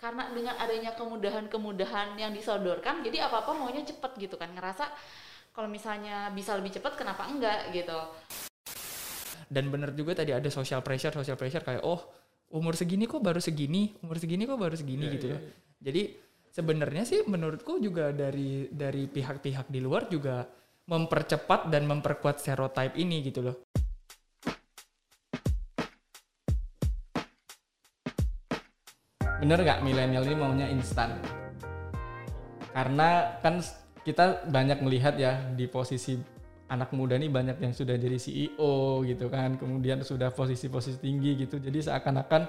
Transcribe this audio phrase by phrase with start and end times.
[0.00, 4.50] karena dengan adanya kemudahan-kemudahan yang disodorkan jadi apa-apa maunya cepet gitu kan.
[4.56, 4.88] Ngerasa
[5.52, 8.00] kalau misalnya bisa lebih cepet kenapa enggak gitu.
[9.50, 12.00] Dan bener juga tadi ada social pressure social pressure kayak oh
[12.56, 13.92] umur segini kok baru segini?
[14.00, 15.04] Umur segini kok baru segini?
[15.04, 15.42] Iya, gitu iya, loh
[15.80, 16.02] jadi
[16.52, 20.44] sebenarnya sih menurutku juga dari dari pihak-pihak di luar juga
[20.86, 23.56] mempercepat dan memperkuat stereotype ini gitu loh
[29.40, 31.16] bener nggak milenial ini maunya instan?
[32.70, 33.64] Karena kan
[34.04, 36.20] kita banyak melihat ya di posisi
[36.70, 41.58] anak muda nih banyak yang sudah jadi CEO gitu kan kemudian sudah posisi-posisi tinggi gitu.
[41.58, 42.46] Jadi seakan-akan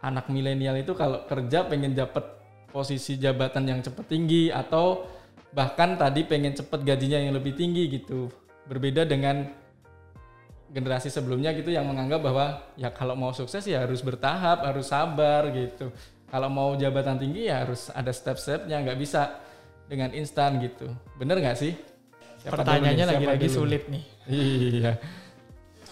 [0.00, 2.22] anak milenial itu kalau kerja pengen dapat
[2.70, 5.04] posisi jabatan yang cepet tinggi atau
[5.50, 8.30] bahkan tadi pengen cepet gajinya yang lebih tinggi gitu.
[8.70, 9.50] Berbeda dengan
[10.70, 12.46] generasi sebelumnya gitu yang menganggap bahwa
[12.78, 15.90] ya kalau mau sukses ya harus bertahap, harus sabar gitu.
[16.30, 19.42] Kalau mau jabatan tinggi ya harus ada step-stepnya, nggak bisa
[19.90, 20.86] dengan instan gitu.
[21.18, 21.74] Bener nggak sih?
[22.40, 24.96] Siapa pertanyaannya lagi-lagi sulit nih Iya.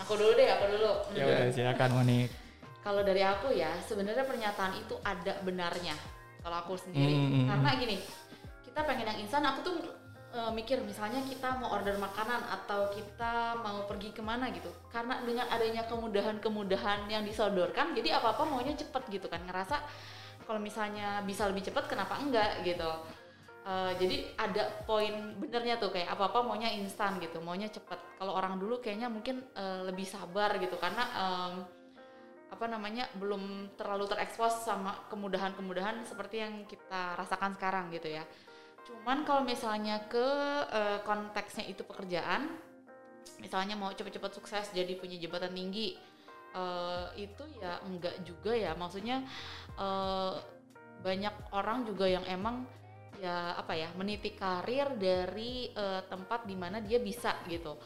[0.00, 2.32] aku dulu deh aku dulu ya udah silakan Monik
[2.80, 5.92] kalau dari aku ya sebenarnya pernyataan itu ada benarnya
[6.40, 7.96] kalau aku sendiri Hmm, hmm, karena gini
[8.64, 9.76] kita pengen yang instan aku tuh
[10.34, 14.68] eh, mikir misalnya kita mau order makanan atau kita mau pergi ke mana gitu.
[14.92, 19.44] Karena dengan adanya kemudahan-kemudahan yang disodorkan jadi apa apa maunya cepet gitu kan.
[19.44, 19.76] Ngerasa
[20.48, 22.90] kalau misalnya bisa lebih cepet kenapa enggak gitu.
[23.68, 28.00] Eh, jadi ada poin benernya tuh kayak apa apa maunya instan gitu maunya cepet.
[28.16, 31.52] Kalau orang dulu kayaknya mungkin eh, lebih sabar gitu karena em,
[32.48, 38.24] apa namanya belum terlalu terekspos sama kemudahan-kemudahan seperti yang kita rasakan sekarang gitu ya.
[38.88, 40.28] Cuman kalau misalnya ke
[40.72, 42.48] eh, konteksnya itu pekerjaan,
[43.36, 46.00] misalnya mau cepet-cepet sukses jadi punya jabatan tinggi,
[46.56, 48.72] eh, itu ya enggak juga ya.
[48.72, 49.28] Maksudnya
[49.76, 50.32] eh,
[51.04, 52.64] banyak orang juga yang emang
[53.18, 57.76] ya apa ya meniti karir dari eh, tempat di mana dia bisa gitu.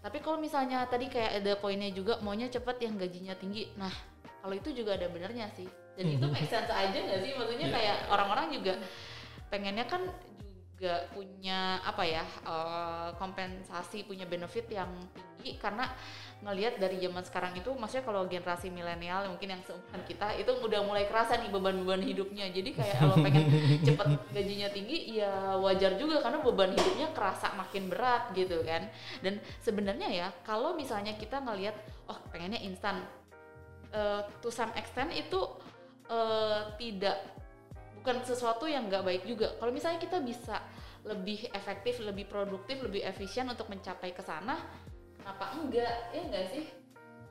[0.00, 3.68] Tapi kalau misalnya tadi kayak ada poinnya juga maunya cepet yang gajinya tinggi.
[3.76, 3.92] Nah,
[4.40, 5.68] kalau itu juga ada benernya sih.
[5.92, 7.36] Dan itu make sense aja nggak sih?
[7.36, 7.76] Maksudnya Iya.
[7.76, 8.80] kayak orang-orang juga
[9.52, 10.08] pengennya kan
[10.80, 15.60] juga punya apa ya eh, kompensasi, punya benefit yang tinggi.
[15.60, 15.84] Karena
[16.40, 20.80] ngelihat dari zaman sekarang itu maksudnya kalau generasi milenial mungkin yang seumuran kita itu udah
[20.80, 22.48] mulai kerasa nih beban-beban hidupnya.
[22.48, 23.44] Jadi kayak kalau pengen
[23.92, 28.88] cepet gajinya tinggi ya wajar juga karena beban hidupnya kerasa makin berat gitu kan.
[29.20, 31.76] Dan sebenarnya ya kalau misalnya kita ngelihat
[32.08, 33.04] oh pengennya instan
[33.92, 35.44] eh, to some extent itu
[36.08, 37.20] eh, tidak
[38.10, 39.54] bukan sesuatu yang nggak baik juga.
[39.62, 40.58] Kalau misalnya kita bisa
[41.06, 44.58] lebih efektif lebih produktif lebih efisien untuk mencapai ke sana
[45.14, 46.10] kenapa enggak?
[46.10, 46.66] Ya enggak sih?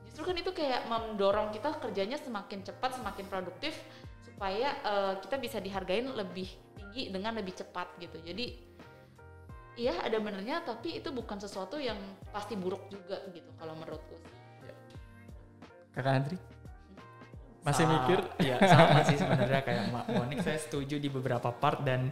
[0.08, 3.76] Justru kan itu kayak mendorong kita kerjanya semakin cepat semakin produktif
[4.24, 6.48] supaya eh, kita bisa dihargain lebih
[6.80, 8.16] tinggi dengan lebih cepat gitu.
[8.24, 8.72] Jadi
[9.76, 12.00] iya ada benernya tapi itu bukan sesuatu yang
[12.32, 14.16] pasti buruk juga gitu kalau menurutku.
[15.92, 16.59] Kakak Andri?
[17.70, 18.20] Masih Sa- mikir?
[18.42, 22.10] ya sama sih sebenarnya kayak Mbak Monik saya setuju di beberapa part dan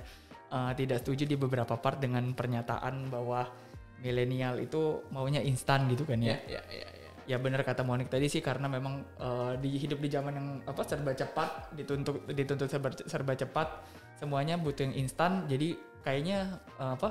[0.53, 3.49] uh, tidak setuju di beberapa part dengan pernyataan bahwa
[3.97, 6.37] milenial itu maunya instan gitu kan ya.
[6.45, 7.09] ya, ya, ya.
[7.27, 10.79] Ya benar kata Monik tadi sih karena memang uh, di hidup di zaman yang apa
[10.87, 13.83] serba cepat, dituntut dituntut serba, serba cepat,
[14.15, 15.43] semuanya butuh yang instan.
[15.51, 15.75] Jadi
[16.07, 17.09] kayaknya uh, apa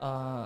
[0.00, 0.44] uh,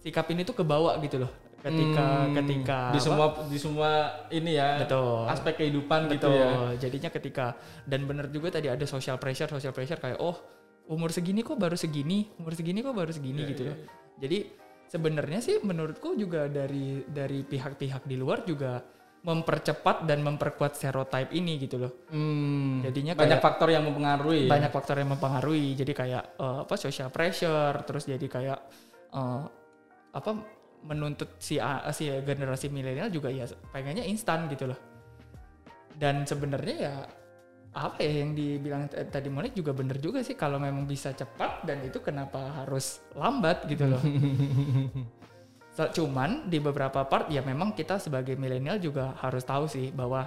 [0.00, 3.90] sikap ini tuh kebawa gitu loh ketika Hmm, ketika di apa, semua di semua
[4.28, 6.48] ini ya betul aspek kehidupan gitu ya.
[6.78, 7.46] Jadinya ketika
[7.82, 10.38] dan bener juga tadi ada social pressure, social pressure kayak oh
[10.86, 13.78] umur segini kok baru segini, umur segini kok baru segini Iya, gitu iya, loh.
[14.18, 14.38] Jadi
[14.86, 18.80] sebenarnya sih menurutku juga dari dari pihak-pihak di luar juga
[19.18, 21.92] mempercepat dan memperkuat stereotype ini gitu loh.
[22.08, 24.46] Hmm, Jadinya banyak kayak- faktor yang mempengaruhi.
[24.46, 24.50] ya.
[24.50, 25.74] Banyak faktor yang mempengaruhi.
[25.74, 28.58] Jadi kayak eh, apa social pressure, terus jadi kayak
[29.10, 29.42] eh,
[30.08, 30.30] apa
[30.84, 31.58] menuntut si
[31.92, 34.78] si generasi milenial juga ya pengennya instan gitu loh.
[35.98, 36.94] Dan sebenarnya ya
[37.78, 41.84] apa ya yang dibilang tadi Monik juga bener juga sih kalau memang bisa cepat dan
[41.84, 44.02] itu kenapa harus lambat gitu loh.
[45.96, 50.26] Cuman di beberapa part ya memang kita sebagai milenial juga harus tahu sih bahwa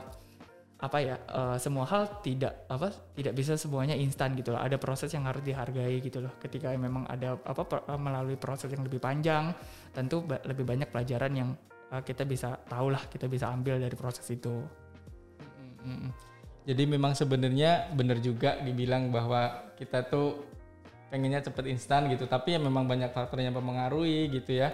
[0.82, 4.62] apa ya eh, semua hal tidak apa tidak bisa semuanya instan gitu loh.
[4.62, 6.34] Ada proses yang harus dihargai gitu loh.
[6.42, 9.54] Ketika memang ada apa per- eh, melalui proses yang lebih panjang,
[9.94, 11.50] tentu ba- lebih banyak pelajaran yang
[11.94, 14.66] eh, kita bisa tahu lah, kita bisa ambil dari proses itu.
[16.62, 20.46] Jadi memang sebenarnya benar juga dibilang bahwa kita tuh
[21.10, 24.70] pengennya cepet instan gitu, tapi ya memang banyak faktor yang mempengaruhi gitu ya.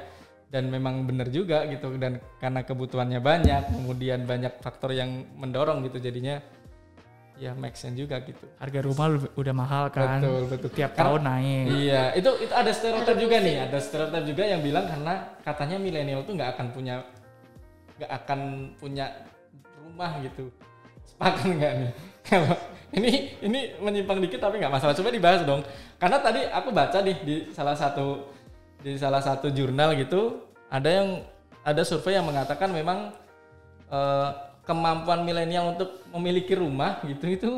[0.48, 6.00] Dan memang benar juga gitu dan karena kebutuhannya banyak, kemudian banyak faktor yang mendorong gitu
[6.00, 6.40] jadinya
[7.38, 10.18] ya make sense juga gitu Harga rumah udah mahal kan.
[10.18, 11.66] betul betul Tiap Karena- tahun naik.
[11.70, 15.14] Iya, itu itu ada stereotip juga nih, ada stereotip juga yang bilang karena
[15.46, 16.96] katanya milenial tuh nggak akan punya
[18.00, 18.40] nggak akan
[18.80, 19.06] punya
[19.84, 20.50] rumah gitu.
[21.06, 21.92] Sepakat nggak nih?
[22.28, 22.56] Kalau
[22.96, 23.12] ini
[23.44, 24.96] ini menyimpang dikit tapi nggak masalah.
[24.98, 25.62] Coba dibahas dong.
[26.00, 28.34] Karena tadi aku baca nih di salah satu
[28.82, 31.10] di salah satu jurnal gitu ada yang
[31.66, 33.12] ada survei yang mengatakan memang
[33.90, 34.30] eh,
[34.68, 37.52] kemampuan milenial untuk memiliki rumah gitu itu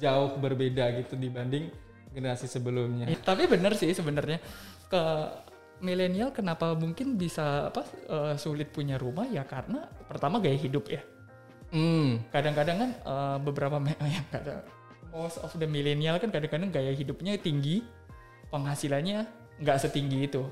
[0.00, 1.68] jauh berbeda gitu dibanding
[2.10, 3.06] generasi sebelumnya.
[3.06, 4.40] Eh, tapi bener sih sebenarnya
[4.88, 5.02] ke
[5.84, 11.04] milenial kenapa mungkin bisa apa eh, sulit punya rumah ya karena pertama gaya hidup ya.
[11.70, 12.24] Hmm.
[12.32, 13.76] Kadang-kadang kan eh, beberapa
[14.16, 14.64] yang kadang
[15.12, 17.84] most of the milenial kan kadang-kadang gaya hidupnya tinggi,
[18.48, 20.42] penghasilannya nggak setinggi itu.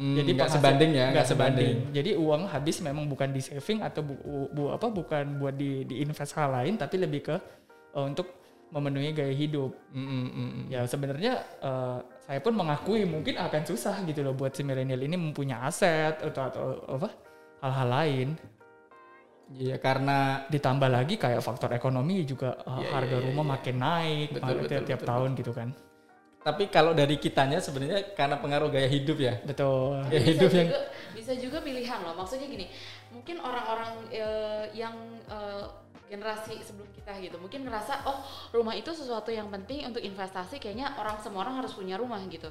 [0.00, 1.74] Hmm, Jadi nggak sebanding ya, nggak sebanding.
[1.92, 4.14] Jadi uang habis memang bukan di saving atau bu,
[4.48, 7.36] bu- apa bukan buat di di invest hal lain tapi lebih ke
[7.92, 8.40] eh, untuk
[8.70, 9.74] memenuhi gaya hidup.
[9.92, 10.64] Hmm, hmm, hmm.
[10.72, 15.20] Ya sebenarnya eh, saya pun mengakui mungkin akan susah gitu loh buat si milenial ini
[15.20, 16.64] mempunyai aset atau atau
[16.96, 17.08] apa
[17.60, 18.28] hal-hal lain.
[19.50, 24.46] Iya karena Ditambah lagi kayak faktor ekonomi juga Iya, harga iya, rumah makin naik Betul,
[24.46, 25.68] ma- betul, tiap, tiap betul, tahun gitu kan.
[26.40, 29.36] Tapi kalau dari kitanya sebenarnya karena pengaruh gaya hidup ya.
[29.44, 30.00] Betul.
[30.08, 30.70] Gaya bisa hidup juga, yang
[31.12, 32.66] bisa juga pilihan loh maksudnya gini
[33.12, 34.94] mungkin orang-orang eh, yang
[35.28, 35.64] eh,
[36.10, 38.18] generasi sebelum kita gitu mungkin ngerasa oh
[38.50, 42.50] rumah itu sesuatu yang penting untuk investasi kayaknya orang semua orang harus punya rumah gitu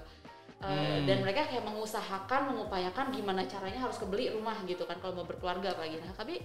[0.59, 1.07] Eh, Hmm.
[1.07, 5.71] dan mereka kayak mengusahakan mengupayakan gimana caranya harus kebeli rumah gitu kan kalau mau berkeluarga
[5.71, 6.35] apalagi nah tapi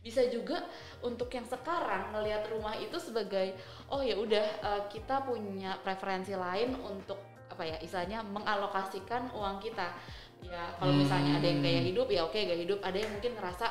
[0.00, 0.64] bisa juga
[1.04, 3.52] untuk yang sekarang ngelihat rumah itu sebagai
[3.92, 7.20] oh ya udah eh, kita punya preferensi lain untuk
[7.50, 9.92] apa ya istilahnya mengalokasikan uang kita.
[10.40, 12.80] Ya kalau misalnya ada yang gaya hidup ya oke gaya hidup.
[12.80, 13.66] Ada yang mungkin ngerasa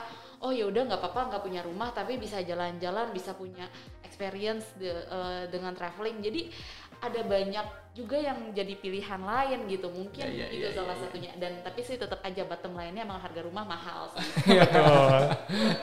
[0.46, 3.66] oh ya udah nggak apa-apa nggak punya rumah tapi bisa jalan-jalan bisa punya
[4.06, 6.22] experience de- eh, dengan traveling.
[6.22, 6.54] Jadi
[7.00, 7.66] ada banyak
[7.96, 11.04] juga yang jadi pilihan lain gitu mungkin Ya, ya, itu ya, salah ya, ya.
[11.08, 14.12] satunya dan tapi sih tetap aja bottom lainnya emang harga rumah mahal.
[14.46, 15.20] Betul.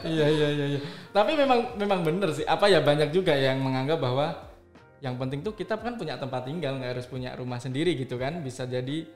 [0.06, 0.80] iya iya iya iya.
[1.10, 2.44] Tapi memang memang bener sih.
[2.46, 4.32] Apa ya banyak juga yang menganggap bahwa
[5.04, 8.40] yang penting tuh kita kan punya tempat tinggal nggak harus punya rumah sendiri gitu kan.
[8.40, 9.08] Bisa jadi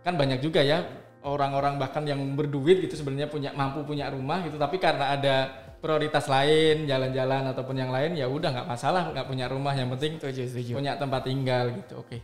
[0.00, 0.86] kan banyak juga ya
[1.24, 5.36] orang-orang bahkan yang berduit gitu sebenarnya punya mampu punya rumah gitu tapi karena ada
[5.80, 10.16] prioritas lain jalan-jalan ataupun yang lain ya udah nggak masalah nggak punya rumah yang penting
[10.20, 10.72] Setuju, setuju.
[10.76, 12.16] punya tempat tinggal gitu oke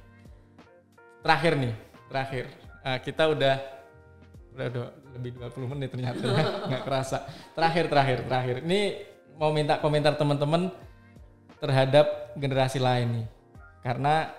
[1.24, 1.74] terakhir nih
[2.08, 2.46] terakhir
[2.86, 3.54] Eh, kita udah
[4.54, 4.86] udah, udah
[5.18, 6.44] lebih 20 menit ternyata ya.
[6.70, 9.02] nggak kerasa terakhir terakhir terakhir ini
[9.34, 10.70] mau minta komentar teman-teman
[11.58, 13.26] terhadap generasi lain nih
[13.82, 14.30] karena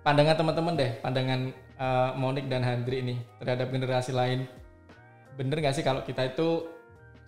[0.00, 1.40] pandangan teman-teman deh pandangan
[1.82, 4.46] eh, Monik dan Handri ini terhadap generasi lain.
[5.34, 6.70] Bener nggak sih kalau kita itu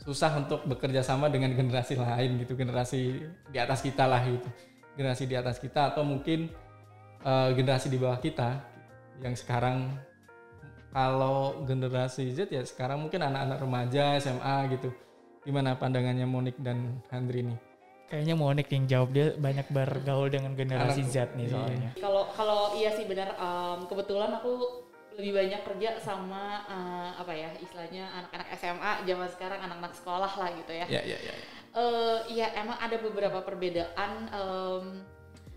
[0.07, 4.47] susah untuk bekerja sama dengan generasi lain gitu generasi di atas kita lah gitu.
[4.95, 6.47] Generasi di atas kita atau mungkin
[7.27, 8.63] eh, generasi di bawah kita
[9.19, 9.99] yang sekarang
[10.95, 14.95] kalau generasi Z ya sekarang mungkin anak-anak remaja SMA gitu.
[15.43, 17.74] Gimana pandangannya Monik dan Handri nih
[18.05, 21.53] Kayaknya Monik yang jawab dia banyak bergaul dengan generasi Anak- Z nih iya.
[21.53, 21.91] soalnya.
[21.97, 24.85] Kalau kalau iya sih benar em, kebetulan aku
[25.15, 30.49] lebih banyak kerja sama eh, apa ya istilahnya anak-anak SMA zaman sekarang anak-anak sekolah lah
[30.53, 30.87] gitu ya.
[30.87, 31.49] ya ya ya, ya.
[31.75, 34.13] Eh, Iya emang ada beberapa perbedaan.
[34.29, 34.85] em,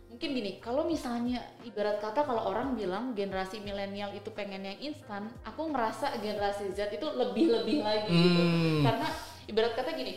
[0.07, 5.29] mungkin gini, kalau misalnya ibarat kata kalau orang bilang generasi milenial itu pengen yang instan,
[5.43, 8.41] aku ngerasa generasi Z itu lebih-lebih lagi gitu.
[8.41, 8.81] Hmm.
[8.81, 9.07] Karena
[9.45, 10.15] ibarat kata gini,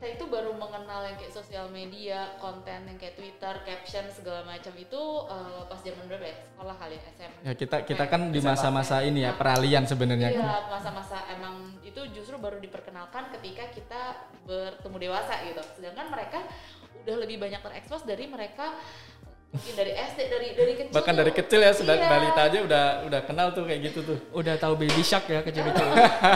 [0.00, 4.72] kita itu baru mengenal yang kayak sosial media, konten yang kayak Twitter, caption segala macam
[4.72, 6.36] itu eh, pas zaman berapa ya?
[6.56, 7.32] Sekolah kali ya, SM.
[7.44, 12.40] ya kita kita kan di masa-masa ini ya peralihan sebenarnya Iya, masa-masa emang itu justru
[12.40, 14.00] baru diperkenalkan ketika kita
[14.48, 15.60] bertemu dewasa gitu.
[15.76, 16.48] Sedangkan mereka
[17.04, 18.72] udah lebih banyak terekspos dari mereka
[19.50, 20.94] mungkin dari SD dari dari kecil.
[20.94, 21.20] bahkan tuh.
[21.20, 22.06] dari kecil ya sudah Iya.
[22.06, 25.86] balita aja udah udah kenal tuh kayak gitu tuh Udah tahu baby shark ya kecil-kecil.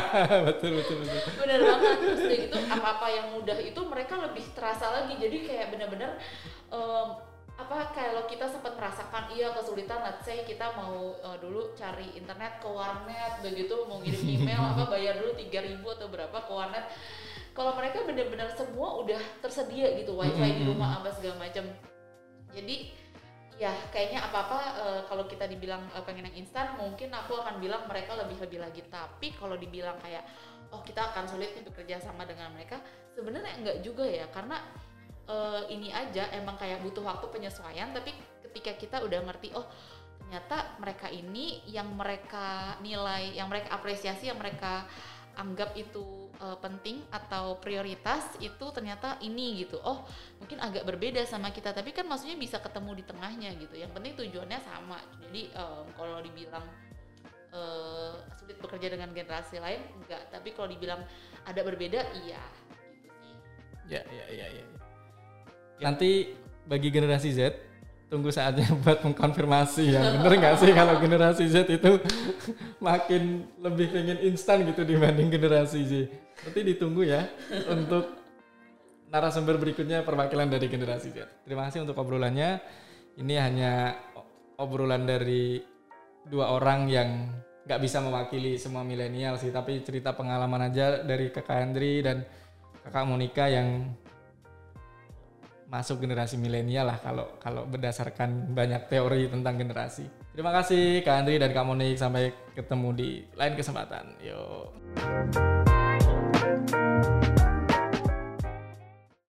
[0.50, 1.94] betul betul betul Bener banget.
[2.02, 5.14] Terus udah gitu apa-apa yang mudah itu mereka lebih terasa lagi.
[5.14, 6.18] Jadi kayak bener-bener
[6.74, 7.08] em,
[7.54, 12.58] apa kalau kita sempat merasakan iya kesulitan let's say kita mau eh, dulu cari internet
[12.58, 16.82] ke warnet begitu mau ngirim email apa bayar dulu 3000 atau berapa ke warnet
[17.54, 21.62] kalau mereka bener-bener semua udah tersedia gitu wifi di rumah apa segala macam
[22.50, 22.90] jadi
[23.54, 27.86] ya kayaknya apa-apa eh, kalau kita dibilang eh, pengen yang instan mungkin aku akan bilang
[27.86, 28.82] mereka lebih-lebih lagi.
[28.86, 30.26] Tapi kalau dibilang kayak
[30.74, 32.82] oh kita akan sulit nih bekerja sama dengan mereka
[33.14, 34.26] sebenarnya enggak juga ya.
[34.30, 34.58] Karena
[35.30, 38.10] eh, ini aja emang kayak butuh waktu penyesuaian tapi
[38.50, 39.66] ketika kita udah ngerti oh
[40.24, 44.88] ternyata mereka ini yang mereka nilai yang mereka apresiasi yang mereka
[45.36, 49.78] anggap itu uh, penting atau prioritas itu ternyata ini gitu.
[49.82, 50.06] Oh
[50.44, 53.80] mungkin agak berbeda sama kita tapi kan maksudnya bisa ketemu di tengahnya gitu.
[53.80, 55.00] Yang penting tujuannya sama.
[55.24, 56.68] Jadi um, kalau dibilang
[57.56, 60.28] uh, sulit bekerja dengan generasi lain enggak.
[60.28, 61.00] Tapi kalau dibilang
[61.48, 62.44] ada berbeda iya.
[63.00, 63.34] Gitu sih
[63.88, 64.46] ya ya ya.
[64.52, 64.64] Ya.
[65.80, 66.36] Nanti
[66.68, 67.56] bagi generasi Z
[68.12, 70.20] tunggu saatnya buat mengkonfirmasi ya.
[70.20, 72.04] Bener nggak sih kalau generasi Z itu
[72.84, 75.92] makin lebih pengen instan gitu dibanding generasi Z?
[76.44, 77.24] Nanti ditunggu ya
[77.72, 78.23] untuk
[79.14, 82.58] narasumber berikutnya perwakilan dari generasi Z terima kasih untuk obrolannya
[83.22, 83.94] ini hanya
[84.58, 85.62] obrolan dari
[86.26, 87.30] dua orang yang
[87.62, 92.26] nggak bisa mewakili semua milenial sih tapi cerita pengalaman aja dari kakak Andri dan
[92.82, 93.94] kakak Monica yang
[95.70, 100.06] masuk generasi milenial lah kalau kalau berdasarkan banyak teori tentang generasi.
[100.30, 104.14] Terima kasih Kak Andri dan Kak Monik sampai ketemu di lain kesempatan.
[104.22, 104.70] Yuk.